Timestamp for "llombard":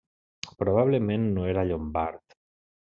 1.71-2.39